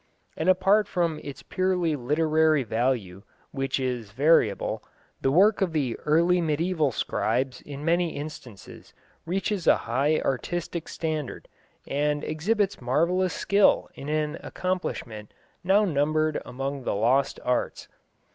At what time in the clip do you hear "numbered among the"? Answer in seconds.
15.85-16.95